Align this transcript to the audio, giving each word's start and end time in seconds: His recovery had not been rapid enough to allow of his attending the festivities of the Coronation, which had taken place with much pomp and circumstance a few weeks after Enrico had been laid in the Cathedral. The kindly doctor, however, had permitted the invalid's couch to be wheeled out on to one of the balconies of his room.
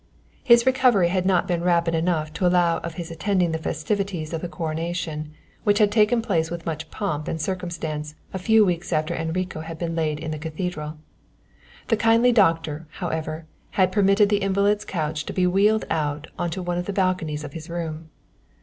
His 0.43 0.65
recovery 0.65 1.09
had 1.09 1.27
not 1.27 1.47
been 1.47 1.63
rapid 1.63 1.93
enough 1.93 2.33
to 2.33 2.47
allow 2.47 2.79
of 2.79 2.95
his 2.95 3.11
attending 3.11 3.51
the 3.51 3.59
festivities 3.59 4.33
of 4.33 4.41
the 4.41 4.49
Coronation, 4.49 5.31
which 5.63 5.77
had 5.77 5.91
taken 5.91 6.23
place 6.23 6.49
with 6.49 6.65
much 6.65 6.89
pomp 6.89 7.27
and 7.27 7.39
circumstance 7.39 8.15
a 8.33 8.39
few 8.39 8.65
weeks 8.65 8.91
after 8.91 9.13
Enrico 9.13 9.59
had 9.61 9.77
been 9.77 9.95
laid 9.95 10.19
in 10.19 10.31
the 10.31 10.39
Cathedral. 10.39 10.97
The 11.89 11.97
kindly 11.97 12.31
doctor, 12.31 12.87
however, 12.93 13.45
had 13.77 13.91
permitted 13.91 14.29
the 14.29 14.37
invalid's 14.41 14.85
couch 14.85 15.23
to 15.27 15.33
be 15.33 15.45
wheeled 15.45 15.85
out 15.91 16.25
on 16.35 16.49
to 16.49 16.63
one 16.63 16.79
of 16.79 16.87
the 16.87 16.93
balconies 16.93 17.43
of 17.43 17.53
his 17.53 17.69
room. 17.69 18.09